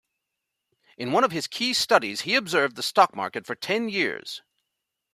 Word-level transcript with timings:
In 0.97 1.11
one 1.11 1.23
of 1.23 1.31
his 1.31 1.45
key 1.45 1.73
studies, 1.73 2.21
he 2.21 2.33
observed 2.33 2.75
the 2.75 2.81
stock 2.81 3.15
market 3.15 3.45
for 3.45 3.53
ten 3.53 3.87
years. 3.87 4.41